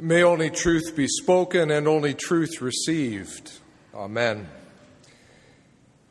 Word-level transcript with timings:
May 0.00 0.22
only 0.22 0.48
truth 0.48 0.96
be 0.96 1.06
spoken 1.06 1.70
and 1.70 1.86
only 1.86 2.14
truth 2.14 2.62
received. 2.62 3.52
Amen. 3.94 4.48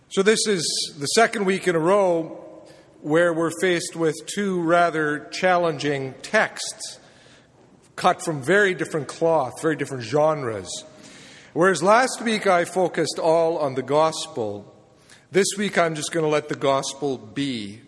So, 0.09 0.21
this 0.21 0.45
is 0.45 0.63
the 0.99 1.07
second 1.07 1.45
week 1.45 1.67
in 1.67 1.75
a 1.75 1.79
row 1.79 2.67
where 3.01 3.33
we're 3.33 3.51
faced 3.59 3.95
with 3.95 4.15
two 4.27 4.61
rather 4.61 5.27
challenging 5.31 6.13
texts 6.21 6.99
cut 7.95 8.23
from 8.23 8.43
very 8.43 8.75
different 8.75 9.07
cloth, 9.07 9.59
very 9.59 9.75
different 9.75 10.03
genres. 10.03 10.69
Whereas 11.53 11.81
last 11.81 12.21
week 12.21 12.45
I 12.45 12.65
focused 12.65 13.17
all 13.17 13.57
on 13.57 13.73
the 13.73 13.81
gospel, 13.81 14.71
this 15.31 15.47
week 15.57 15.79
I'm 15.79 15.95
just 15.95 16.11
going 16.11 16.23
to 16.23 16.29
let 16.29 16.47
the 16.47 16.55
gospel 16.55 17.17
be. 17.17 17.81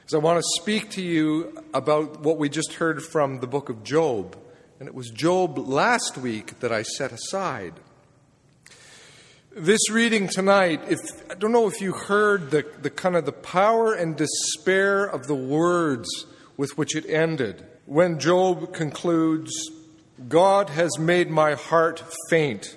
Because 0.00 0.14
I 0.14 0.18
want 0.18 0.38
to 0.38 0.62
speak 0.62 0.90
to 0.90 1.02
you 1.02 1.64
about 1.74 2.20
what 2.20 2.38
we 2.38 2.48
just 2.48 2.74
heard 2.74 3.02
from 3.02 3.40
the 3.40 3.48
book 3.48 3.68
of 3.70 3.82
Job. 3.82 4.36
And 4.78 4.86
it 4.88 4.94
was 4.94 5.10
Job 5.10 5.58
last 5.58 6.16
week 6.16 6.60
that 6.60 6.70
I 6.70 6.82
set 6.82 7.10
aside. 7.10 7.74
This 9.50 9.90
reading 9.90 10.28
tonight, 10.28 10.80
if 10.88 11.00
I 11.28 11.34
don't 11.34 11.50
know 11.50 11.66
if 11.66 11.80
you 11.80 11.92
heard 11.92 12.52
the, 12.52 12.64
the 12.80 12.90
kind 12.90 13.16
of 13.16 13.26
the 13.26 13.32
power 13.32 13.92
and 13.92 14.16
despair 14.16 15.04
of 15.04 15.26
the 15.26 15.34
words 15.34 16.08
with 16.56 16.78
which 16.78 16.94
it 16.94 17.06
ended. 17.08 17.66
When 17.86 18.20
Job 18.20 18.72
concludes, 18.72 19.50
God 20.28 20.70
has 20.70 20.96
made 20.96 21.28
my 21.28 21.54
heart 21.54 22.04
faint. 22.30 22.76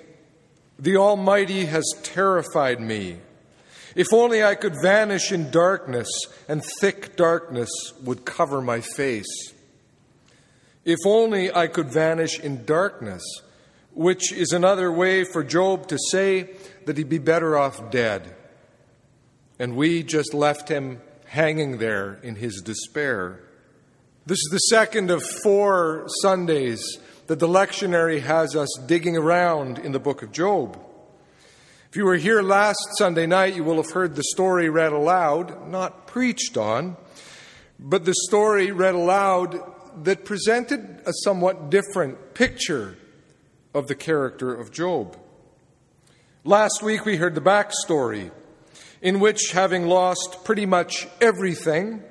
The 0.78 0.96
Almighty 0.96 1.66
has 1.66 1.84
terrified 2.02 2.80
me. 2.80 3.18
If 3.94 4.12
only 4.12 4.42
I 4.42 4.56
could 4.56 4.74
vanish 4.82 5.30
in 5.30 5.52
darkness, 5.52 6.08
and 6.48 6.64
thick 6.80 7.14
darkness 7.14 7.70
would 8.02 8.24
cover 8.24 8.60
my 8.60 8.80
face. 8.80 9.51
If 10.84 10.98
only 11.06 11.54
I 11.54 11.68
could 11.68 11.90
vanish 11.90 12.40
in 12.40 12.64
darkness, 12.64 13.22
which 13.94 14.32
is 14.32 14.52
another 14.52 14.90
way 14.90 15.24
for 15.24 15.44
Job 15.44 15.86
to 15.88 15.98
say 16.10 16.50
that 16.86 16.96
he'd 16.96 17.08
be 17.08 17.18
better 17.18 17.56
off 17.56 17.90
dead. 17.90 18.34
And 19.58 19.76
we 19.76 20.02
just 20.02 20.34
left 20.34 20.68
him 20.68 21.00
hanging 21.26 21.78
there 21.78 22.18
in 22.22 22.36
his 22.36 22.60
despair. 22.62 23.40
This 24.26 24.38
is 24.38 24.48
the 24.50 24.58
second 24.58 25.10
of 25.10 25.22
four 25.42 26.06
Sundays 26.20 26.98
that 27.26 27.38
the 27.38 27.48
lectionary 27.48 28.20
has 28.20 28.56
us 28.56 28.68
digging 28.86 29.16
around 29.16 29.78
in 29.78 29.92
the 29.92 30.00
book 30.00 30.22
of 30.22 30.32
Job. 30.32 30.78
If 31.90 31.96
you 31.96 32.04
were 32.04 32.16
here 32.16 32.42
last 32.42 32.86
Sunday 32.98 33.26
night, 33.26 33.54
you 33.54 33.62
will 33.62 33.76
have 33.76 33.92
heard 33.92 34.16
the 34.16 34.24
story 34.24 34.68
read 34.68 34.92
aloud, 34.92 35.68
not 35.68 36.06
preached 36.06 36.56
on, 36.56 36.96
but 37.78 38.04
the 38.04 38.14
story 38.26 38.72
read 38.72 38.94
aloud 38.94 39.60
that 40.04 40.24
presented 40.24 41.02
a 41.06 41.12
somewhat 41.24 41.70
different 41.70 42.34
picture 42.34 42.96
of 43.74 43.88
the 43.88 43.94
character 43.94 44.54
of 44.54 44.70
Job. 44.70 45.16
Last 46.44 46.82
week 46.82 47.04
we 47.04 47.16
heard 47.16 47.34
the 47.34 47.40
backstory, 47.40 48.30
in 49.00 49.20
which, 49.20 49.52
having 49.52 49.86
lost 49.86 50.44
pretty 50.44 50.66
much 50.66 51.06
everything, 51.20 52.02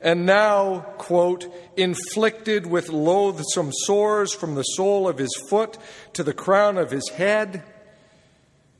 and 0.00 0.26
now, 0.26 0.80
quote, 0.98 1.52
inflicted 1.76 2.66
with 2.66 2.88
loathsome 2.88 3.72
sores 3.72 4.32
from 4.32 4.54
the 4.54 4.62
sole 4.62 5.08
of 5.08 5.18
his 5.18 5.34
foot 5.48 5.76
to 6.12 6.22
the 6.22 6.32
crown 6.32 6.78
of 6.78 6.90
his 6.90 7.08
head, 7.10 7.62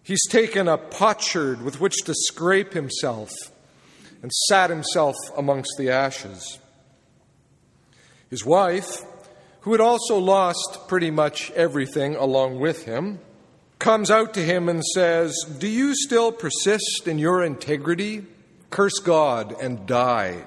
he's 0.02 0.26
taken 0.28 0.68
a 0.68 0.78
potsherd 0.78 1.62
with 1.62 1.80
which 1.80 1.96
to 2.04 2.14
scrape 2.14 2.72
himself 2.72 3.30
and 4.22 4.32
sat 4.48 4.70
himself 4.70 5.16
amongst 5.36 5.72
the 5.76 5.90
ashes. 5.90 6.58
His 8.30 8.44
wife, 8.44 9.04
who 9.60 9.72
had 9.72 9.80
also 9.80 10.18
lost 10.18 10.88
pretty 10.88 11.10
much 11.10 11.50
everything 11.52 12.14
along 12.16 12.60
with 12.60 12.84
him, 12.84 13.20
comes 13.78 14.10
out 14.10 14.34
to 14.34 14.44
him 14.44 14.68
and 14.68 14.84
says, 14.84 15.34
Do 15.58 15.68
you 15.68 15.94
still 15.94 16.32
persist 16.32 17.06
in 17.06 17.18
your 17.18 17.42
integrity? 17.42 18.26
Curse 18.70 18.98
God 18.98 19.54
and 19.60 19.86
die. 19.86 20.44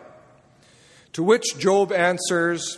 To 1.14 1.24
which 1.24 1.58
Job 1.58 1.92
answers, 1.92 2.78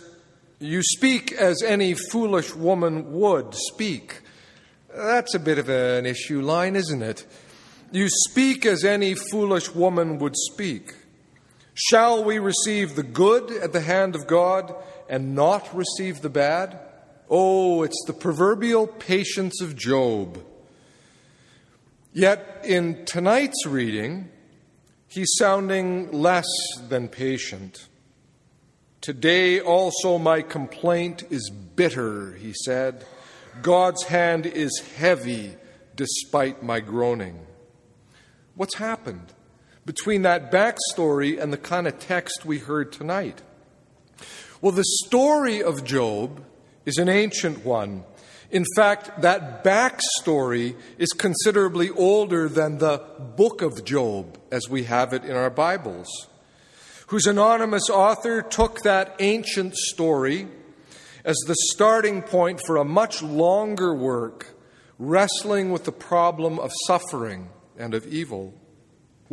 You 0.58 0.82
speak 0.82 1.32
as 1.32 1.62
any 1.62 1.94
foolish 1.94 2.54
woman 2.54 3.12
would 3.12 3.54
speak. 3.54 4.22
That's 4.94 5.34
a 5.34 5.40
bit 5.40 5.58
of 5.58 5.68
an 5.68 6.06
issue 6.06 6.40
line, 6.40 6.76
isn't 6.76 7.02
it? 7.02 7.26
You 7.92 8.08
speak 8.08 8.64
as 8.64 8.84
any 8.84 9.14
foolish 9.14 9.74
woman 9.74 10.18
would 10.18 10.34
speak. 10.36 10.94
Shall 11.74 12.24
we 12.24 12.38
receive 12.38 12.94
the 12.94 13.02
good 13.02 13.50
at 13.50 13.72
the 13.72 13.80
hand 13.80 14.14
of 14.14 14.26
God 14.26 14.74
and 15.08 15.34
not 15.34 15.74
receive 15.74 16.20
the 16.20 16.30
bad? 16.30 16.78
Oh, 17.28 17.82
it's 17.82 18.02
the 18.06 18.12
proverbial 18.12 18.86
patience 18.86 19.60
of 19.60 19.76
Job. 19.76 20.42
Yet 22.12 22.60
in 22.64 23.04
tonight's 23.06 23.66
reading, 23.66 24.30
he's 25.08 25.32
sounding 25.38 26.12
less 26.12 26.46
than 26.88 27.08
patient. 27.08 27.88
Today 29.00 29.60
also 29.60 30.18
my 30.18 30.42
complaint 30.42 31.24
is 31.30 31.50
bitter, 31.50 32.32
he 32.32 32.52
said. 32.64 33.04
God's 33.62 34.04
hand 34.04 34.46
is 34.46 34.82
heavy 34.96 35.56
despite 35.96 36.62
my 36.62 36.80
groaning. 36.80 37.46
What's 38.54 38.76
happened 38.76 39.32
between 39.84 40.22
that 40.22 40.50
backstory 40.50 41.40
and 41.40 41.52
the 41.52 41.58
kind 41.58 41.86
of 41.86 41.98
text 41.98 42.44
we 42.44 42.58
heard 42.58 42.92
tonight? 42.92 43.42
Well, 44.64 44.72
the 44.72 44.82
story 45.04 45.62
of 45.62 45.84
Job 45.84 46.42
is 46.86 46.96
an 46.96 47.10
ancient 47.10 47.66
one. 47.66 48.02
In 48.50 48.64
fact, 48.74 49.20
that 49.20 49.62
backstory 49.62 50.74
is 50.96 51.10
considerably 51.10 51.90
older 51.90 52.48
than 52.48 52.78
the 52.78 53.04
book 53.36 53.60
of 53.60 53.84
Job 53.84 54.38
as 54.50 54.66
we 54.70 54.84
have 54.84 55.12
it 55.12 55.22
in 55.22 55.36
our 55.36 55.50
Bibles, 55.50 56.08
whose 57.08 57.26
anonymous 57.26 57.90
author 57.90 58.40
took 58.40 58.80
that 58.84 59.14
ancient 59.18 59.76
story 59.76 60.48
as 61.26 61.36
the 61.46 61.56
starting 61.74 62.22
point 62.22 62.62
for 62.64 62.78
a 62.78 62.86
much 62.86 63.22
longer 63.22 63.94
work 63.94 64.56
wrestling 64.98 65.72
with 65.72 65.84
the 65.84 65.92
problem 65.92 66.58
of 66.58 66.72
suffering 66.86 67.50
and 67.76 67.92
of 67.92 68.06
evil. 68.06 68.54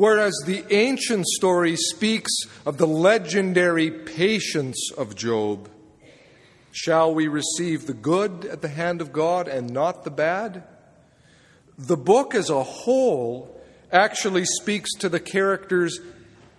Whereas 0.01 0.33
the 0.47 0.65
ancient 0.73 1.27
story 1.27 1.75
speaks 1.75 2.31
of 2.65 2.79
the 2.79 2.87
legendary 2.87 3.91
patience 3.91 4.89
of 4.97 5.15
Job, 5.15 5.69
shall 6.71 7.13
we 7.13 7.27
receive 7.27 7.85
the 7.85 7.93
good 7.93 8.45
at 8.45 8.63
the 8.63 8.67
hand 8.67 9.01
of 9.01 9.13
God 9.13 9.47
and 9.47 9.69
not 9.69 10.03
the 10.03 10.09
bad? 10.09 10.63
The 11.77 11.97
book 11.97 12.33
as 12.33 12.49
a 12.49 12.63
whole 12.63 13.61
actually 13.91 14.45
speaks 14.45 14.89
to 15.01 15.07
the 15.07 15.19
character's 15.19 15.99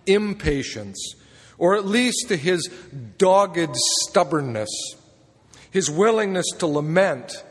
impatience, 0.05 1.15
or 1.57 1.75
at 1.75 1.85
least 1.85 2.29
to 2.29 2.37
his 2.37 2.69
dogged 3.17 3.75
stubbornness, 4.03 4.71
his 5.69 5.91
willingness 5.91 6.47
to 6.59 6.67
lament, 6.67 7.43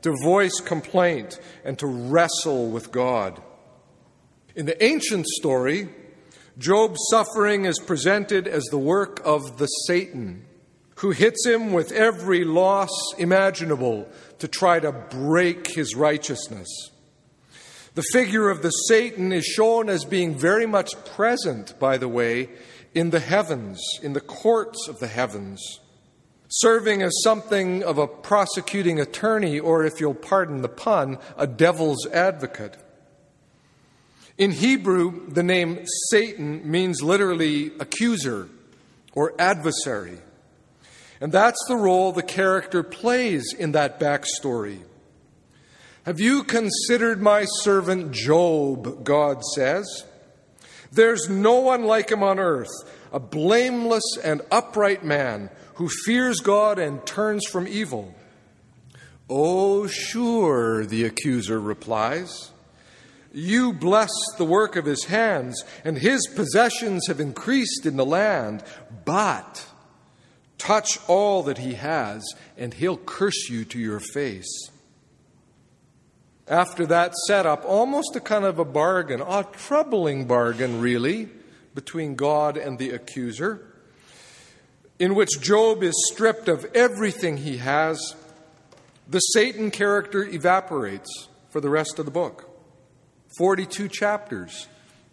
to 0.00 0.16
voice 0.22 0.58
complaint, 0.60 1.38
and 1.66 1.78
to 1.80 1.86
wrestle 1.86 2.70
with 2.70 2.90
God. 2.90 3.42
In 4.56 4.66
the 4.66 4.84
ancient 4.84 5.26
story, 5.26 5.88
Job's 6.58 7.00
suffering 7.10 7.64
is 7.64 7.80
presented 7.80 8.46
as 8.46 8.62
the 8.64 8.78
work 8.78 9.20
of 9.24 9.58
the 9.58 9.66
Satan, 9.66 10.44
who 10.98 11.10
hits 11.10 11.44
him 11.44 11.72
with 11.72 11.90
every 11.90 12.44
loss 12.44 12.90
imaginable 13.18 14.08
to 14.38 14.46
try 14.46 14.78
to 14.78 14.92
break 14.92 15.66
his 15.66 15.96
righteousness. 15.96 16.68
The 17.96 18.04
figure 18.12 18.48
of 18.48 18.62
the 18.62 18.70
Satan 18.70 19.32
is 19.32 19.44
shown 19.44 19.88
as 19.88 20.04
being 20.04 20.38
very 20.38 20.66
much 20.66 20.92
present, 21.04 21.76
by 21.80 21.98
the 21.98 22.08
way, 22.08 22.48
in 22.94 23.10
the 23.10 23.20
heavens, 23.20 23.80
in 24.04 24.12
the 24.12 24.20
courts 24.20 24.86
of 24.86 25.00
the 25.00 25.08
heavens, 25.08 25.80
serving 26.46 27.02
as 27.02 27.12
something 27.24 27.82
of 27.82 27.98
a 27.98 28.06
prosecuting 28.06 29.00
attorney, 29.00 29.58
or 29.58 29.84
if 29.84 30.00
you'll 30.00 30.14
pardon 30.14 30.62
the 30.62 30.68
pun, 30.68 31.18
a 31.36 31.48
devil's 31.48 32.06
advocate. 32.06 32.76
In 34.36 34.50
Hebrew, 34.50 35.28
the 35.28 35.44
name 35.44 35.84
Satan 36.10 36.68
means 36.68 37.02
literally 37.02 37.72
accuser 37.78 38.48
or 39.12 39.32
adversary. 39.38 40.18
And 41.20 41.30
that's 41.30 41.62
the 41.68 41.76
role 41.76 42.10
the 42.10 42.22
character 42.22 42.82
plays 42.82 43.54
in 43.56 43.72
that 43.72 44.00
backstory. 44.00 44.80
Have 46.04 46.18
you 46.18 46.42
considered 46.42 47.22
my 47.22 47.44
servant 47.44 48.10
Job? 48.10 49.04
God 49.04 49.44
says. 49.54 50.04
There's 50.90 51.28
no 51.28 51.60
one 51.60 51.84
like 51.84 52.10
him 52.10 52.22
on 52.22 52.38
earth, 52.38 52.72
a 53.12 53.20
blameless 53.20 54.18
and 54.22 54.42
upright 54.50 55.04
man 55.04 55.48
who 55.74 55.88
fears 55.88 56.40
God 56.40 56.78
and 56.78 57.06
turns 57.06 57.46
from 57.46 57.68
evil. 57.68 58.14
Oh, 59.30 59.86
sure, 59.86 60.84
the 60.84 61.04
accuser 61.04 61.60
replies. 61.60 62.50
You 63.34 63.72
bless 63.72 64.12
the 64.38 64.44
work 64.46 64.76
of 64.76 64.86
his 64.86 65.04
hands, 65.04 65.62
and 65.84 65.98
his 65.98 66.26
possessions 66.34 67.08
have 67.08 67.20
increased 67.20 67.84
in 67.84 67.96
the 67.96 68.06
land. 68.06 68.62
But 69.04 69.66
Touch 70.64 70.98
all 71.08 71.42
that 71.42 71.58
he 71.58 71.74
has, 71.74 72.24
and 72.56 72.72
he'll 72.72 72.96
curse 72.96 73.50
you 73.50 73.66
to 73.66 73.78
your 73.78 74.00
face. 74.00 74.70
After 76.48 76.86
that 76.86 77.14
setup, 77.26 77.66
almost 77.66 78.16
a 78.16 78.20
kind 78.20 78.46
of 78.46 78.58
a 78.58 78.64
bargain, 78.64 79.20
a 79.20 79.46
troubling 79.52 80.26
bargain, 80.26 80.80
really, 80.80 81.28
between 81.74 82.14
God 82.14 82.56
and 82.56 82.78
the 82.78 82.92
accuser, 82.92 83.66
in 84.98 85.14
which 85.14 85.38
Job 85.42 85.82
is 85.82 86.10
stripped 86.10 86.48
of 86.48 86.64
everything 86.74 87.36
he 87.36 87.58
has, 87.58 88.14
the 89.06 89.20
Satan 89.20 89.70
character 89.70 90.22
evaporates 90.22 91.28
for 91.50 91.60
the 91.60 91.68
rest 91.68 91.98
of 91.98 92.06
the 92.06 92.10
book. 92.10 92.53
42 93.38 93.88
chapters. 93.88 94.68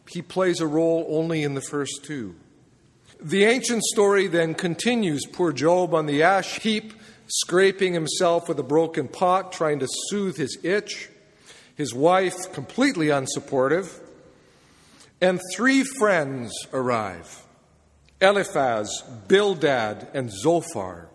He 0.07 0.21
plays 0.21 0.59
a 0.59 0.67
role 0.67 1.05
only 1.09 1.43
in 1.43 1.53
the 1.53 1.61
first 1.61 2.03
two. 2.03 2.35
The 3.21 3.45
ancient 3.45 3.83
story 3.83 4.27
then 4.27 4.55
continues 4.55 5.25
poor 5.25 5.53
Job 5.53 5.93
on 5.93 6.07
the 6.07 6.23
ash 6.23 6.59
heap, 6.59 6.93
scraping 7.27 7.93
himself 7.93 8.49
with 8.49 8.59
a 8.59 8.63
broken 8.63 9.07
pot, 9.07 9.51
trying 9.51 9.79
to 9.79 9.87
soothe 10.09 10.37
his 10.37 10.57
itch, 10.63 11.09
his 11.75 11.93
wife 11.93 12.51
completely 12.51 13.07
unsupportive, 13.07 13.99
and 15.21 15.39
three 15.53 15.83
friends 15.83 16.51
arrive 16.73 17.45
Eliphaz, 18.19 19.03
Bildad, 19.27 20.07
and 20.13 20.31
Zophar. 20.31 21.07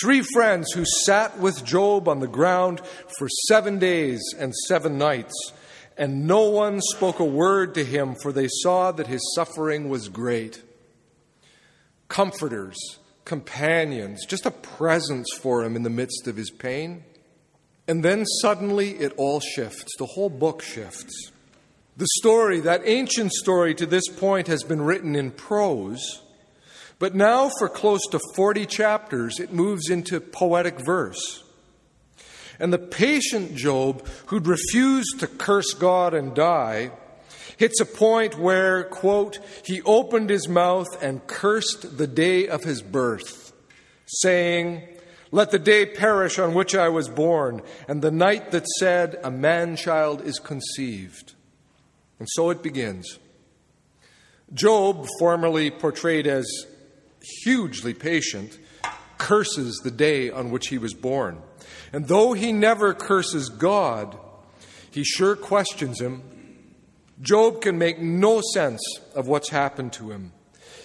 Three 0.00 0.22
friends 0.32 0.72
who 0.72 0.84
sat 1.04 1.38
with 1.38 1.64
Job 1.64 2.08
on 2.08 2.20
the 2.20 2.26
ground 2.26 2.80
for 3.18 3.28
seven 3.48 3.78
days 3.78 4.20
and 4.38 4.54
seven 4.66 4.98
nights, 4.98 5.52
and 5.96 6.26
no 6.26 6.48
one 6.48 6.80
spoke 6.80 7.20
a 7.20 7.24
word 7.24 7.74
to 7.74 7.84
him, 7.84 8.16
for 8.22 8.32
they 8.32 8.48
saw 8.48 8.92
that 8.92 9.06
his 9.06 9.32
suffering 9.34 9.88
was 9.88 10.08
great 10.08 10.62
comforters, 12.08 12.76
companions, 13.24 14.26
just 14.26 14.46
a 14.46 14.50
presence 14.50 15.26
for 15.40 15.64
him 15.64 15.76
in 15.76 15.82
the 15.82 15.90
midst 15.90 16.26
of 16.26 16.36
his 16.36 16.50
pain. 16.50 17.04
And 17.86 18.04
then 18.04 18.24
suddenly 18.40 18.90
it 18.98 19.12
all 19.16 19.40
shifts. 19.40 19.92
The 19.98 20.06
whole 20.06 20.30
book 20.30 20.62
shifts. 20.62 21.30
The 21.96 22.06
story, 22.16 22.60
that 22.60 22.82
ancient 22.84 23.32
story 23.32 23.74
to 23.76 23.86
this 23.86 24.08
point, 24.08 24.48
has 24.48 24.62
been 24.64 24.82
written 24.82 25.14
in 25.14 25.30
prose, 25.30 26.22
but 26.98 27.14
now 27.14 27.50
for 27.58 27.68
close 27.68 28.00
to 28.10 28.20
40 28.34 28.66
chapters 28.66 29.38
it 29.38 29.52
moves 29.52 29.90
into 29.90 30.20
poetic 30.20 30.84
verse. 30.84 31.43
And 32.58 32.72
the 32.72 32.78
patient 32.78 33.56
Job, 33.56 34.06
who'd 34.26 34.46
refused 34.46 35.20
to 35.20 35.26
curse 35.26 35.72
God 35.72 36.14
and 36.14 36.34
die, 36.34 36.92
hits 37.56 37.80
a 37.80 37.86
point 37.86 38.38
where, 38.38 38.84
quote, 38.84 39.38
he 39.64 39.82
opened 39.82 40.30
his 40.30 40.48
mouth 40.48 41.02
and 41.02 41.26
cursed 41.26 41.98
the 41.98 42.06
day 42.06 42.48
of 42.48 42.64
his 42.64 42.82
birth, 42.82 43.52
saying, 44.06 44.82
Let 45.30 45.50
the 45.50 45.58
day 45.58 45.86
perish 45.86 46.38
on 46.38 46.54
which 46.54 46.74
I 46.74 46.88
was 46.88 47.08
born, 47.08 47.62
and 47.88 48.02
the 48.02 48.10
night 48.10 48.50
that 48.50 48.66
said, 48.78 49.18
A 49.22 49.30
man 49.30 49.76
child 49.76 50.22
is 50.22 50.38
conceived. 50.38 51.34
And 52.18 52.28
so 52.30 52.50
it 52.50 52.62
begins. 52.62 53.18
Job, 54.52 55.06
formerly 55.18 55.70
portrayed 55.70 56.26
as 56.26 56.46
hugely 57.42 57.94
patient, 57.94 58.58
curses 59.18 59.80
the 59.82 59.90
day 59.90 60.30
on 60.30 60.50
which 60.50 60.68
he 60.68 60.78
was 60.78 60.94
born. 60.94 61.40
And 61.92 62.08
though 62.08 62.32
he 62.32 62.52
never 62.52 62.94
curses 62.94 63.48
God, 63.48 64.18
he 64.90 65.04
sure 65.04 65.36
questions 65.36 66.00
him 66.00 66.22
Job 67.20 67.60
can 67.60 67.78
make 67.78 67.98
no 68.00 68.40
sense 68.52 68.80
of 69.14 69.28
what's 69.28 69.50
happened 69.50 69.92
to 69.94 70.10
him. 70.10 70.32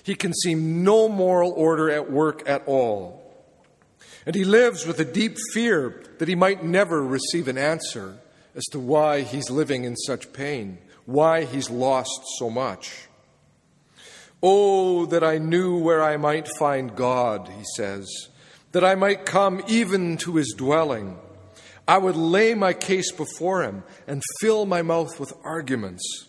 He 0.03 0.15
can 0.15 0.33
see 0.33 0.55
no 0.55 1.09
moral 1.09 1.51
order 1.51 1.89
at 1.89 2.11
work 2.11 2.47
at 2.47 2.63
all. 2.67 3.19
And 4.25 4.35
he 4.35 4.43
lives 4.43 4.85
with 4.85 4.99
a 4.99 5.05
deep 5.05 5.37
fear 5.53 6.03
that 6.19 6.27
he 6.27 6.35
might 6.35 6.63
never 6.63 7.03
receive 7.03 7.47
an 7.47 7.57
answer 7.57 8.17
as 8.55 8.65
to 8.65 8.79
why 8.79 9.21
he's 9.21 9.49
living 9.49 9.83
in 9.85 9.95
such 9.95 10.33
pain, 10.33 10.77
why 11.05 11.45
he's 11.45 11.69
lost 11.69 12.21
so 12.37 12.49
much. 12.49 13.07
Oh, 14.41 15.05
that 15.07 15.23
I 15.23 15.37
knew 15.37 15.77
where 15.79 16.03
I 16.03 16.17
might 16.17 16.47
find 16.47 16.95
God, 16.95 17.49
he 17.49 17.63
says, 17.75 18.28
that 18.71 18.83
I 18.83 18.95
might 18.95 19.25
come 19.25 19.63
even 19.67 20.17
to 20.17 20.35
his 20.35 20.53
dwelling. 20.55 21.17
I 21.87 21.97
would 21.97 22.15
lay 22.15 22.53
my 22.53 22.73
case 22.73 23.11
before 23.11 23.63
him 23.63 23.83
and 24.07 24.21
fill 24.39 24.65
my 24.65 24.81
mouth 24.81 25.19
with 25.19 25.33
arguments. 25.43 26.27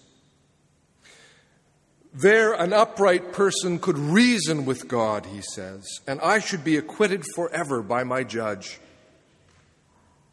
There, 2.12 2.54
an 2.54 2.72
upright 2.72 3.32
person 3.32 3.78
could 3.78 3.98
reason 3.98 4.64
with 4.64 4.88
God, 4.88 5.26
he 5.26 5.42
says, 5.54 5.86
and 6.08 6.20
I 6.22 6.40
should 6.40 6.64
be 6.64 6.76
acquitted 6.76 7.24
forever 7.36 7.82
by 7.82 8.04
my 8.04 8.24
judge. 8.24 8.80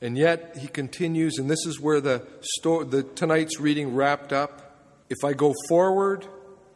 And 0.02 0.18
yet, 0.18 0.58
he 0.60 0.68
continues, 0.68 1.38
and 1.38 1.50
this 1.50 1.66
is 1.66 1.80
where 1.80 2.00
the, 2.00 2.26
sto- 2.42 2.84
the 2.84 3.04
tonight's 3.04 3.60
reading 3.60 3.96
wrapped 3.96 4.32
up. 4.32 4.80
If 5.10 5.18
I 5.24 5.34
go 5.34 5.54
forward, 5.68 6.26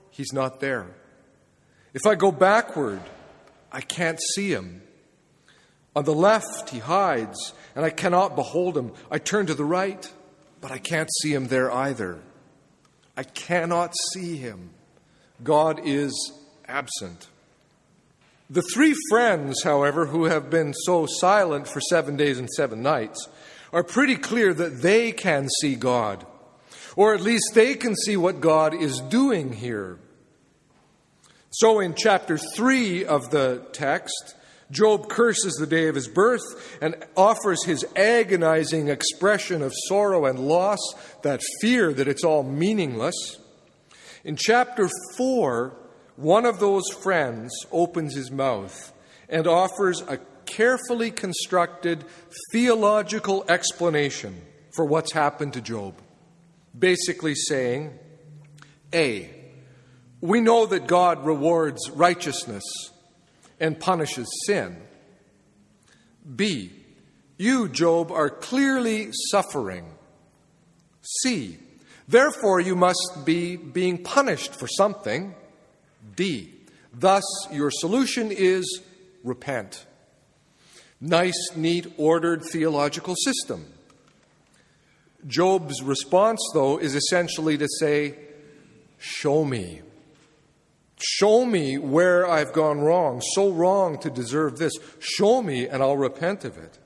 he's 0.10 0.34
not 0.34 0.60
there. 0.60 0.88
If 1.94 2.06
I 2.06 2.16
go 2.16 2.32
backward, 2.32 3.02
I 3.72 3.82
can't 3.82 4.20
see 4.36 4.52
him. 4.52 4.82
On 5.96 6.06
the 6.06 6.14
left, 6.14 6.70
he 6.70 6.80
hides, 6.80 7.54
and 7.76 7.84
I 7.84 7.90
cannot 7.90 8.36
behold 8.36 8.78
him. 8.78 8.92
I 9.10 9.18
turn 9.18 9.48
to 9.48 9.54
the 9.54 9.66
right, 9.66 10.12
but 10.62 10.72
I 10.72 10.78
can't 10.78 11.10
see 11.22 11.34
him 11.34 11.48
there 11.48 11.72
either. 11.72 12.20
I 13.18 13.24
cannot 13.24 13.94
see 14.14 14.38
him. 14.38 14.70
God 15.44 15.82
is 15.84 16.14
absent. 16.68 17.28
The 18.50 18.62
three 18.62 18.96
friends, 19.10 19.64
however, 19.64 20.06
who 20.06 20.26
have 20.26 20.50
been 20.50 20.74
so 20.74 21.06
silent 21.06 21.68
for 21.68 21.82
seven 21.82 22.18
days 22.18 22.38
and 22.38 22.50
seven 22.50 22.82
nights, 22.82 23.28
are 23.74 23.84
pretty 23.84 24.16
clear 24.16 24.54
that 24.54 24.82
they 24.82 25.12
can 25.12 25.48
see 25.62 25.76
God, 25.76 26.26
or 26.96 27.14
at 27.14 27.22
least 27.22 27.52
they 27.54 27.76
can 27.76 27.96
see 27.96 28.18
what 28.18 28.42
God 28.42 28.74
is 28.74 29.00
doing 29.00 29.54
here. 29.54 30.00
So 31.52 31.80
in 31.80 31.96
chapter 31.96 32.38
3 32.38 33.06
of 33.06 33.30
the 33.30 33.66
text, 33.72 34.36
Job 34.72 35.10
curses 35.10 35.54
the 35.56 35.68
day 35.68 35.88
of 35.90 35.96
his 35.96 36.08
birth 36.08 36.78
and 36.82 36.96
offers 37.18 37.64
his 37.66 37.86
agonizing 37.96 38.88
expression 38.88 39.62
of 39.62 39.74
sorrow 39.88 40.26
and 40.26 40.40
loss, 40.40 40.80
that 41.24 41.42
fear 41.60 41.94
that 41.94 42.08
it's 42.08 42.24
all 42.24 42.44
meaningless. 42.44 43.38
In 44.24 44.38
chapter 44.38 44.90
4, 45.18 45.78
one 46.16 46.46
of 46.46 46.60
those 46.60 46.90
friends 47.02 47.52
opens 47.72 48.16
his 48.16 48.32
mouth 48.32 48.94
and 49.28 49.46
offers 49.46 50.02
a 50.08 50.20
carefully 50.46 51.12
constructed 51.12 52.06
theological 52.52 53.44
explanation 53.50 54.42
for 54.74 54.86
what's 54.86 55.12
happened 55.12 55.54
to 55.54 55.62
Job. 55.62 55.96
Basically 56.78 57.36
saying, 57.36 57.98
A, 58.94 59.30
we 60.22 60.40
know 60.40 60.66
that 60.66 60.88
God 60.88 61.26
rewards 61.26 61.90
righteousness 61.90 62.64
and 63.62 63.80
punishes 63.80 64.28
sin. 64.46 64.76
B. 66.36 66.72
You, 67.38 67.70
Job, 67.70 68.12
are 68.12 68.30
clearly 68.30 69.10
suffering. 69.32 69.86
C. 71.02 71.58
Therefore, 72.08 72.60
you 72.60 72.76
must 72.76 73.24
be 73.24 73.56
being 73.56 74.04
punished 74.04 74.54
for 74.54 74.68
something. 74.68 75.34
D. 76.16 76.54
Thus, 76.94 77.24
your 77.52 77.72
solution 77.72 78.32
is 78.32 78.82
repent. 79.24 79.86
Nice, 81.00 81.56
neat, 81.56 81.94
ordered 81.98 82.44
theological 82.52 83.16
system. 83.16 83.66
Job's 85.26 85.82
response, 85.82 86.42
though, 86.54 86.78
is 86.78 86.96
essentially 86.96 87.58
to 87.58 87.68
say, 87.80 88.16
Show 88.98 89.44
me. 89.44 89.82
Show 91.04 91.46
me 91.46 91.78
where 91.80 92.30
I've 92.30 92.54
gone 92.54 92.82
wrong, 92.82 93.22
so 93.34 93.50
wrong 93.50 93.98
to 94.00 94.10
deserve 94.12 94.58
this. 94.58 94.74
Show 95.00 95.42
me 95.42 95.68
and 95.68 95.82
I'll 95.82 95.98
repent 95.98 96.46
of 96.46 96.58
it. 96.58 96.78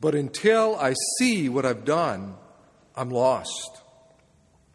But 0.00 0.16
until 0.16 0.74
I 0.76 0.94
see 1.18 1.48
what 1.48 1.64
I've 1.64 1.84
done, 1.84 2.34
I'm 2.96 3.10
lost. 3.10 3.80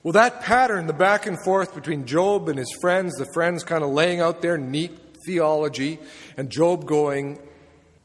Well, 0.03 0.13
that 0.13 0.41
pattern, 0.41 0.87
the 0.87 0.93
back 0.93 1.25
and 1.25 1.37
forth 1.43 1.75
between 1.75 2.05
Job 2.05 2.47
and 2.47 2.57
his 2.57 2.71
friends, 2.79 3.15
the 3.15 3.27
friends 3.33 3.65
kind 3.65 3.83
of 3.83 3.89
laying 3.89 4.21
out 4.21 4.41
their 4.41 4.57
neat 4.57 4.97
theology, 5.25 5.99
and 6.37 6.49
Job 6.49 6.85
going, 6.85 7.39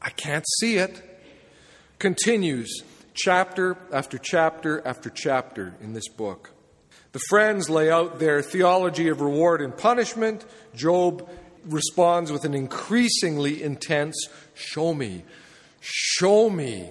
I 0.01 0.09
can't 0.09 0.43
see 0.59 0.75
it, 0.75 1.01
continues 1.99 2.83
chapter 3.13 3.77
after 3.93 4.17
chapter 4.17 4.85
after 4.85 5.09
chapter 5.09 5.75
in 5.79 5.93
this 5.93 6.09
book. 6.09 6.51
The 7.13 7.21
friends 7.29 7.69
lay 7.69 7.91
out 7.91 8.17
their 8.17 8.41
theology 8.41 9.07
of 9.07 9.21
reward 9.21 9.61
and 9.61 9.77
punishment. 9.77 10.45
Job 10.75 11.29
responds 11.63 12.31
with 12.31 12.43
an 12.43 12.55
increasingly 12.55 13.61
intense, 13.61 14.15
Show 14.55 14.95
me, 14.95 15.23
show 15.79 16.49
me. 16.49 16.89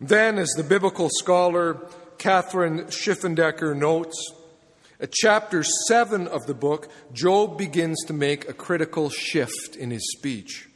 Then, 0.00 0.38
as 0.38 0.48
the 0.56 0.64
biblical 0.64 1.10
scholar 1.10 1.74
Kathryn 2.16 2.86
Schifferdecker 2.86 3.76
notes, 3.76 4.16
At 4.98 5.12
chapter 5.12 5.62
7 5.62 6.26
of 6.26 6.46
the 6.46 6.54
book, 6.54 6.88
Job 7.12 7.58
begins 7.58 8.02
to 8.06 8.14
make 8.14 8.48
a 8.48 8.54
critical 8.54 9.10
shift 9.10 9.76
in 9.76 9.90
his 9.90 10.10
speech. 10.16 10.70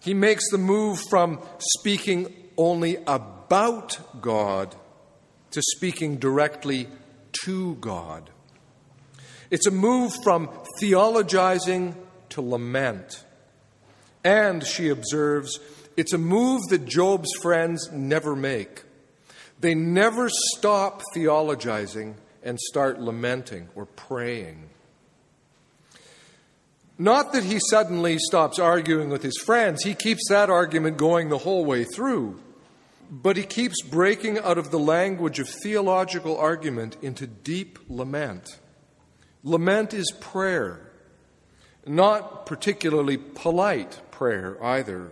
He 0.00 0.12
makes 0.12 0.50
the 0.50 0.58
move 0.58 0.98
from 1.08 1.40
speaking 1.58 2.30
only 2.58 2.98
about 3.06 4.20
God 4.20 4.76
to 5.54 5.62
speaking 5.62 6.16
directly 6.16 6.88
to 7.44 7.74
God. 7.76 8.30
It's 9.50 9.66
a 9.66 9.70
move 9.70 10.12
from 10.22 10.48
theologizing 10.82 11.94
to 12.30 12.42
lament. 12.42 13.24
And, 14.22 14.64
she 14.64 14.88
observes, 14.88 15.58
it's 15.96 16.12
a 16.12 16.18
move 16.18 16.62
that 16.70 16.86
Job's 16.86 17.30
friends 17.42 17.90
never 17.92 18.34
make. 18.34 18.82
They 19.60 19.74
never 19.74 20.28
stop 20.28 21.02
theologizing 21.14 22.14
and 22.42 22.58
start 22.58 23.00
lamenting 23.00 23.68
or 23.74 23.86
praying. 23.86 24.70
Not 26.98 27.32
that 27.32 27.44
he 27.44 27.58
suddenly 27.70 28.18
stops 28.18 28.58
arguing 28.58 29.08
with 29.08 29.22
his 29.22 29.36
friends, 29.44 29.82
he 29.82 29.94
keeps 29.94 30.28
that 30.28 30.50
argument 30.50 30.96
going 30.96 31.28
the 31.28 31.38
whole 31.38 31.64
way 31.64 31.84
through. 31.84 32.40
But 33.10 33.36
he 33.36 33.44
keeps 33.44 33.82
breaking 33.82 34.38
out 34.38 34.58
of 34.58 34.70
the 34.70 34.78
language 34.78 35.38
of 35.38 35.48
theological 35.48 36.36
argument 36.36 36.96
into 37.02 37.26
deep 37.26 37.78
lament. 37.88 38.58
Lament 39.42 39.92
is 39.92 40.10
prayer, 40.20 40.90
not 41.86 42.46
particularly 42.46 43.16
polite 43.16 44.00
prayer 44.10 44.62
either. 44.64 45.10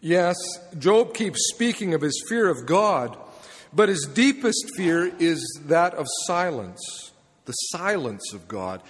Yes, 0.00 0.36
Job 0.78 1.14
keeps 1.14 1.50
speaking 1.52 1.92
of 1.92 2.00
his 2.00 2.24
fear 2.28 2.48
of 2.48 2.66
God, 2.66 3.16
but 3.72 3.88
his 3.88 4.08
deepest 4.14 4.70
fear 4.76 5.12
is 5.18 5.42
that 5.66 5.94
of 5.94 6.06
silence, 6.26 7.12
the 7.44 7.52
silence 7.52 8.32
of 8.32 8.48
God. 8.48 8.82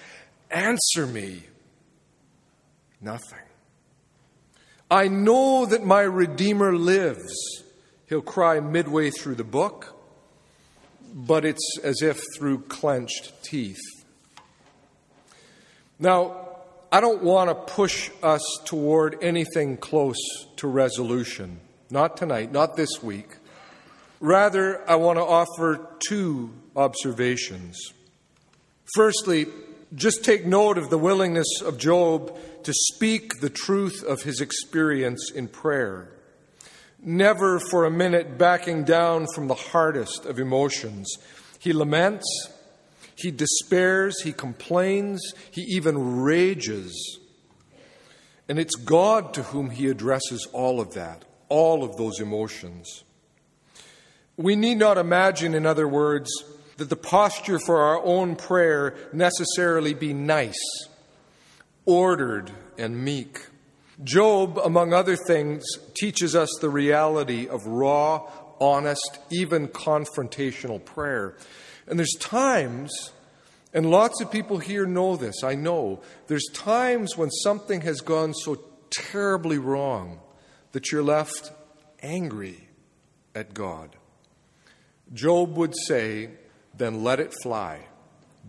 Answer 0.51 1.07
me. 1.07 1.43
Nothing. 3.01 3.46
I 4.91 5.09
know 5.09 5.67
that 5.67 5.85
my 5.85 6.03
Redeemer 6.03 6.77
lives, 6.77 7.35
he'll 8.09 8.23
cry 8.23 8.61
midway 8.61 9.11
through 9.11 9.35
the 9.35 9.45
book, 9.45 9.95
but 11.13 11.45
it's 11.45 11.79
as 11.83 12.03
if 12.03 12.21
through 12.37 12.61
clenched 12.63 13.43
teeth. 13.43 13.81
Now, 15.99 16.47
I 16.93 17.01
don't 17.01 17.23
want 17.23 17.51
to 17.51 17.55
push 17.55 18.11
us 18.23 18.43
toward 18.65 19.23
anything 19.23 19.77
close 19.77 20.19
to 20.57 20.69
resolution. 20.69 21.61
Not 21.91 22.17
tonight, 22.17 22.53
not 22.53 22.77
this 22.77 23.03
week. 23.03 23.37
Rather, 24.21 24.89
I 24.89 24.95
want 24.97 25.19
to 25.19 25.25
offer 25.25 25.89
two 26.09 26.53
observations. 26.77 27.77
Firstly, 28.95 29.47
just 29.95 30.25
take 30.25 30.47
note 30.47 30.79
of 30.79 30.91
the 30.91 30.99
willingness 30.99 31.61
of 31.65 31.79
Job 31.79 32.39
to 32.67 32.73
speak 32.73 33.39
the 33.39 33.49
truth 33.49 34.03
of 34.03 34.23
his 34.23 34.41
experience 34.41 35.31
in 35.31 35.47
prayer, 35.47 36.11
never 37.01 37.61
for 37.61 37.85
a 37.85 37.91
minute 37.93 38.37
backing 38.37 38.83
down 38.83 39.25
from 39.37 39.47
the 39.47 39.55
hardest 39.55 40.27
of 40.27 40.41
emotions. 40.41 41.09
He 41.61 41.73
laments, 41.73 42.27
he 43.15 43.31
despairs, 43.31 44.21
he 44.23 44.33
complains, 44.33 45.33
he 45.53 45.61
even 45.77 46.23
rages. 46.23 47.21
And 48.49 48.59
it's 48.59 48.75
God 48.75 49.33
to 49.35 49.45
whom 49.45 49.71
he 49.71 49.87
addresses 49.87 50.45
all 50.53 50.81
of 50.81 50.95
that, 50.95 51.25
all 51.49 51.85
of 51.85 51.97
those 51.97 52.19
emotions. 52.19 53.05
We 54.37 54.57
need 54.57 54.79
not 54.79 54.99
imagine, 54.99 55.55
in 55.55 55.67
other 55.67 55.87
words, 55.87 56.29
that 56.79 56.91
the 56.91 56.97
posture 56.97 57.61
for 57.61 57.81
our 57.81 58.05
own 58.05 58.35
prayer 58.35 58.97
necessarily 59.13 59.95
be 59.95 60.13
nice, 60.13 60.59
ordered, 61.87 62.51
and 62.77 63.03
meek. 63.03 63.47
Job, 64.05 64.59
among 64.59 64.93
other 64.93 65.17
things, 65.17 65.65
teaches 65.95 66.37
us 66.37 66.51
the 66.61 66.69
reality 66.69 67.49
of 67.49 67.67
raw, 67.67 68.29
honest, 68.61 69.19
even 69.31 69.69
confrontational 69.69 70.85
prayer. 70.85 71.37
And 71.87 71.99
there's 71.99 72.17
times, 72.19 73.13
and 73.73 73.91
lots 73.91 74.21
of 74.21 74.31
people 74.31 74.59
here 74.59 74.85
know 74.85 75.17
this, 75.17 75.43
I 75.43 75.55
know, 75.55 76.03
there's 76.27 76.47
times 76.53 77.17
when 77.17 77.31
something 77.31 77.81
has 77.83 78.01
gone 78.01 78.35
so 78.35 78.63
terribly 78.91 79.59
wrong 79.59 80.21
that 80.73 80.93
you're 80.93 81.03
left 81.03 81.53
angry 82.03 82.69
at 83.35 83.55
God. 83.55 83.97
Job 85.13 85.57
would 85.57 85.75
say, 85.87 86.31
then 86.77 87.03
let 87.03 87.21
it 87.21 87.33
fly. 87.43 87.81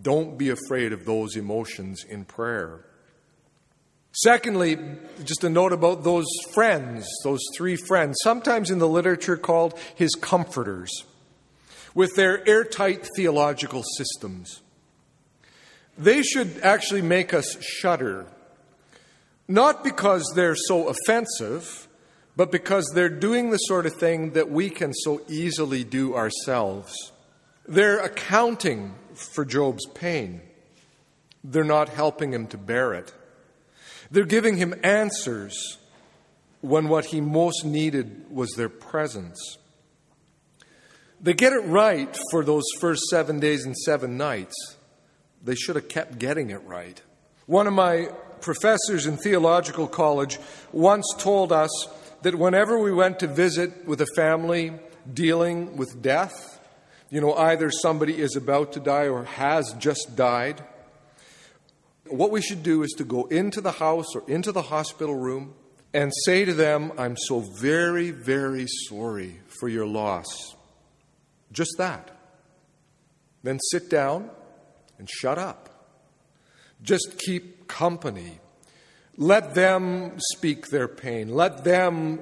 Don't 0.02 0.38
be 0.38 0.50
afraid 0.50 0.92
of 0.92 1.06
those 1.06 1.36
emotions 1.36 2.04
in 2.04 2.26
prayer. 2.26 2.86
Secondly, 4.22 4.80
just 5.24 5.44
a 5.44 5.50
note 5.50 5.74
about 5.74 6.04
those 6.04 6.26
friends, 6.56 7.08
those 7.24 7.42
three 7.56 7.76
friends, 7.76 8.18
sometimes 8.24 8.72
in 8.72 8.80
the 8.80 8.88
literature 8.88 9.38
called 9.38 9.78
his 9.94 10.16
comforters, 10.16 10.90
with 11.94 12.16
their 12.16 12.48
airtight 12.50 13.08
theological 13.16 13.84
systems. 13.96 14.64
They 16.00 16.24
should 16.24 16.60
actually 16.64 17.04
make 17.04 17.32
us 17.32 17.62
shudder, 17.62 18.26
not 19.48 19.84
because 19.84 20.32
they're 20.36 20.56
so 20.56 20.90
offensive, 20.90 21.88
but 22.36 22.52
because 22.52 22.90
they're 22.96 23.10
doing 23.10 23.52
the 23.52 23.58
sort 23.58 23.86
of 23.86 23.94
thing 23.94 24.32
that 24.32 24.50
we 24.50 24.72
can 24.72 24.96
so 24.96 25.22
easily 25.28 25.84
do 25.84 26.16
ourselves. 26.16 27.12
They're 27.68 28.00
accounting 28.00 28.96
for 29.14 29.46
Job's 29.46 29.86
pain. 29.94 30.42
They're 31.44 31.64
not 31.64 31.90
helping 31.90 32.34
him 32.34 32.48
to 32.48 32.58
bear 32.58 32.96
it. 32.96 33.14
They're 34.12 34.26
giving 34.26 34.58
him 34.58 34.74
answers 34.84 35.78
when 36.62 36.90
what 36.90 37.06
he 37.06 37.22
most 37.22 37.66
needed 37.66 38.26
was 38.30 38.52
their 38.52 38.70
presence. 38.70 39.58
They 41.20 41.34
get 41.34 41.54
it 41.54 41.66
right 41.66 42.16
for 42.32 42.44
those 42.44 42.66
first 42.80 43.04
seven 43.10 43.40
days 43.40 43.66
and 43.66 43.76
seven 43.76 44.18
nights. 44.18 44.56
They 45.44 45.56
should 45.56 45.76
have 45.76 45.90
kept 45.90 46.20
getting 46.20 46.50
it 46.50 46.64
right. 46.64 47.02
One 47.46 47.68
of 47.68 47.74
my 47.74 48.10
professors 48.42 49.08
in 49.08 49.18
theological 49.18 49.88
college 49.88 50.40
once 50.72 51.06
told 51.18 51.52
us 51.52 51.70
that 52.22 52.36
whenever 52.36 52.78
we 52.78 52.92
went 52.92 53.20
to 53.20 53.28
visit 53.28 53.88
with 53.88 54.02
a 54.02 54.08
family 54.16 54.74
dealing 55.12 55.78
with 55.78 56.02
death, 56.02 56.60
you 57.10 57.22
know, 57.22 57.34
either 57.36 57.72
somebody 57.72 58.20
is 58.20 58.36
about 58.36 58.74
to 58.74 58.80
die 58.80 59.08
or 59.08 59.24
has 59.24 59.74
just 59.74 60.16
died. 60.16 60.64
What 62.10 62.32
we 62.32 62.42
should 62.42 62.64
do 62.64 62.84
is 62.84 62.92
to 62.98 63.04
go 63.04 63.26
into 63.26 63.62
the 63.62 63.72
house 63.72 64.16
or 64.16 64.24
into 64.30 64.52
the 64.52 64.62
hospital 64.62 65.16
room 65.16 65.54
and 65.94 66.12
say 66.26 66.46
to 66.46 66.54
them, 66.54 66.92
I'm 66.98 67.16
so 67.18 67.44
very, 67.60 68.12
very 68.12 68.68
sorry 68.88 69.40
for 69.60 69.68
your 69.68 69.86
loss. 69.86 70.26
Just 71.52 71.72
that. 71.78 72.12
Then 73.44 73.60
sit 73.72 73.90
down 73.90 74.30
and 74.98 75.10
shut 75.10 75.38
up. 75.38 75.70
Just 76.82 77.18
keep 77.18 77.68
company. 77.68 78.40
Let 79.16 79.56
them 79.56 80.20
speak 80.34 80.68
their 80.68 80.88
pain. 80.88 81.30
Let 81.30 81.64
them 81.64 82.20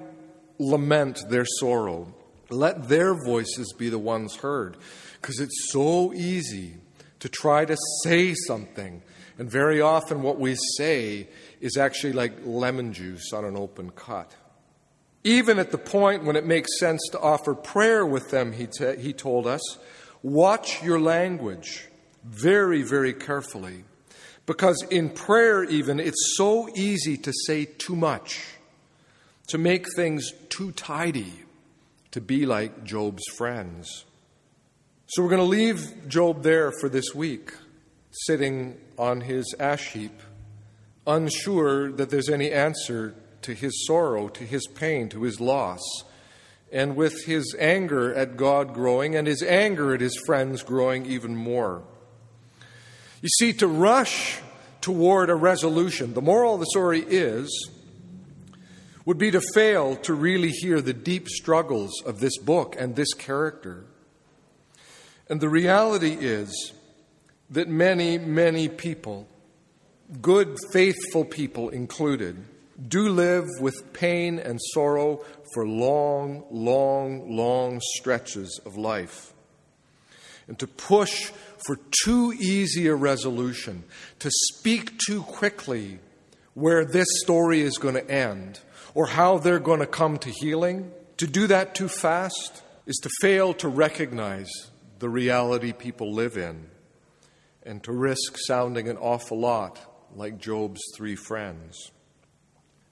lament 0.60 1.20
their 1.30 1.46
sorrow. 1.60 2.14
Let 2.50 2.88
their 2.88 3.14
voices 3.26 3.74
be 3.78 3.90
the 3.90 4.00
ones 4.00 4.36
heard. 4.38 4.78
Because 5.20 5.40
it's 5.40 5.72
so 5.72 6.14
easy 6.14 6.76
to 7.20 7.30
try 7.30 7.66
to 7.66 7.76
say 8.04 8.34
something. 8.48 9.02
And 9.38 9.50
very 9.50 9.82
often, 9.82 10.22
what 10.22 10.40
we 10.40 10.56
say 10.78 11.28
is 11.60 11.78
actually 11.78 12.14
like 12.14 12.34
lemon 12.46 12.94
juice 12.94 13.34
on 13.34 13.44
an 13.44 13.58
open 13.58 13.90
cut. 13.92 14.34
Even 15.24 15.60
at 15.60 15.72
the 15.72 15.78
point 15.78 16.24
when 16.24 16.36
it 16.36 16.46
makes 16.46 16.80
sense 16.80 17.02
to 17.12 17.20
offer 17.20 17.54
prayer 17.54 18.06
with 18.06 18.30
them, 18.30 18.54
he, 18.54 18.68
t- 18.68 18.96
he 18.98 19.12
told 19.12 19.48
us, 19.48 19.62
watch 20.22 20.84
your 20.84 21.00
language 21.00 21.88
very, 22.24 22.82
very 22.84 23.14
carefully. 23.14 23.84
Because 24.46 24.86
in 24.92 25.10
prayer, 25.10 25.64
even, 25.64 26.00
it's 26.00 26.36
so 26.38 26.70
easy 26.76 27.18
to 27.18 27.34
say 27.46 27.66
too 27.66 27.96
much, 27.96 28.46
to 29.48 29.58
make 29.58 29.86
things 29.96 30.32
too 30.50 30.72
tidy 30.72 31.34
to 32.12 32.22
be 32.22 32.46
like 32.46 32.84
Job's 32.84 33.26
friends. 33.36 34.06
So 35.08 35.22
we're 35.22 35.30
going 35.30 35.42
to 35.42 35.46
leave 35.46 36.08
Job 36.08 36.44
there 36.44 36.72
for 36.80 36.88
this 36.88 37.14
week, 37.14 37.52
sitting 38.24 38.78
on 38.98 39.22
his 39.22 39.54
ash 39.60 39.92
heap, 39.92 40.22
unsure 41.06 41.92
that 41.92 42.10
there's 42.10 42.30
any 42.30 42.52
answer 42.52 43.16
to 43.42 43.54
his 43.54 43.86
sorrow, 43.86 44.28
to 44.30 44.44
his 44.44 44.66
pain, 44.68 45.10
to 45.10 45.24
his 45.24 45.40
loss, 45.40 45.82
and 46.72 46.96
with 46.96 47.26
his 47.26 47.56
anger 47.60 48.14
at 48.14 48.38
God 48.38 48.74
growing 48.74 49.16
and 49.16 49.28
his 49.28 49.44
anger 49.44 49.94
at 49.94 50.02
his 50.02 50.20
friends 50.26 50.64
growing 50.64 51.06
even 51.06 51.36
more. 51.36 51.84
You 53.22 53.30
see, 53.30 53.54
to 53.54 53.68
rush 53.68 54.40
toward 54.82 55.30
a 55.30 55.36
resolution, 55.36 56.14
the 56.14 56.22
moral 56.22 56.56
of 56.56 56.60
the 56.60 56.66
story 56.68 57.02
is 57.02 57.70
would 59.06 59.18
be 59.20 59.32
to 59.32 59.42
fail 59.54 59.96
to 59.98 60.14
really 60.14 60.50
hear 60.50 60.82
the 60.82 60.94
deep 60.94 61.30
struggles 61.30 62.02
of 62.06 62.20
this 62.20 62.38
book 62.38 62.76
and 62.78 62.96
this 62.96 63.14
character. 63.14 63.86
And 65.30 65.40
the 65.40 65.50
reality 65.50 66.18
is 66.20 66.74
that 67.50 67.68
many, 67.68 68.18
many 68.18 68.68
people, 68.68 69.28
good, 70.22 70.58
faithful 70.72 71.26
people 71.26 71.70
included, 71.70 72.44
do 72.88 73.10
live 73.10 73.48
with 73.60 73.94
pain 73.94 74.40
and 74.40 74.60
sorrow 74.74 75.24
for 75.54 75.68
long, 75.68 76.44
long, 76.52 77.36
long 77.36 77.80
stretches 77.96 78.60
of 78.66 78.76
life. 78.76 79.34
And 80.48 80.60
to 80.60 80.68
push 80.68 81.32
for 81.66 81.80
too 82.04 82.34
easy 82.34 82.88
a 82.88 82.96
resolution, 82.96 83.84
to 84.20 84.30
speak 84.32 84.98
too 85.08 85.24
quickly 85.24 86.00
where 86.54 86.86
this 86.86 87.08
story 87.24 87.62
is 87.62 87.78
going 87.78 87.96
to 87.96 88.10
end 88.10 88.60
or 88.94 89.08
how 89.08 89.38
they're 89.38 89.60
going 89.60 89.80
to 89.80 89.88
come 89.88 90.18
to 90.20 90.30
healing, 90.30 90.92
to 91.18 91.28
do 91.28 91.48
that 91.48 91.76
too 91.76 91.88
fast 91.88 92.62
is 92.86 92.98
to 92.98 93.10
fail 93.22 93.54
to 93.54 93.68
recognize 93.68 94.50
the 95.00 95.10
reality 95.10 95.74
people 95.74 96.14
live 96.14 96.38
in 96.38 96.70
and 97.66 97.84
to 97.84 97.92
risk 97.92 98.38
sounding 98.48 98.88
an 98.88 98.98
awful 98.98 99.40
lot 99.40 99.80
like 100.16 100.38
Job's 100.38 100.82
three 100.96 101.16
friends. 101.16 101.92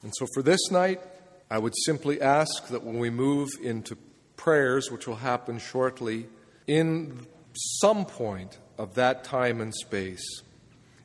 And 0.02 0.12
so 0.18 0.26
for 0.34 0.44
this 0.44 0.72
night, 0.72 1.02
I 1.50 1.60
would 1.60 1.74
simply 1.86 2.20
ask 2.20 2.68
that 2.68 2.84
when 2.84 3.00
we 3.00 3.10
move 3.10 3.50
into 3.62 3.96
prayers, 4.36 4.92
which 4.92 5.08
will 5.08 5.16
happen 5.16 5.60
shortly, 5.60 6.28
in 6.68 7.26
some 7.54 8.06
point 8.06 8.58
of 8.78 8.96
that 8.96 9.24
time 9.24 9.62
and 9.62 9.74
space, 9.74 10.26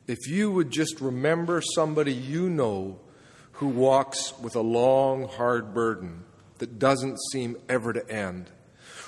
if 0.07 0.27
you 0.27 0.51
would 0.51 0.71
just 0.71 0.99
remember 0.99 1.61
somebody 1.75 2.13
you 2.13 2.49
know 2.49 2.99
who 3.53 3.67
walks 3.67 4.33
with 4.39 4.55
a 4.55 4.61
long, 4.61 5.27
hard 5.27 5.73
burden 5.73 6.23
that 6.57 6.79
doesn't 6.79 7.17
seem 7.31 7.55
ever 7.69 7.93
to 7.93 8.09
end, 8.11 8.49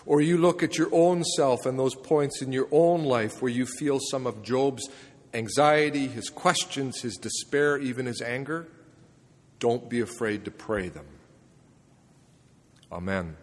or 0.05 0.21
you 0.21 0.37
look 0.37 0.63
at 0.63 0.77
your 0.77 0.89
own 0.91 1.23
self 1.23 1.65
and 1.65 1.77
those 1.77 1.95
points 1.95 2.41
in 2.41 2.51
your 2.51 2.67
own 2.71 3.03
life 3.03 3.41
where 3.41 3.51
you 3.51 3.65
feel 3.65 3.99
some 3.99 4.25
of 4.25 4.41
Job's 4.43 4.89
anxiety, 5.33 6.07
his 6.07 6.29
questions, 6.29 7.01
his 7.01 7.17
despair, 7.17 7.77
even 7.77 8.05
his 8.05 8.21
anger, 8.21 8.67
don't 9.59 9.89
be 9.89 10.01
afraid 10.01 10.45
to 10.45 10.51
pray 10.51 10.89
them. 10.89 11.05
Amen. 12.91 13.37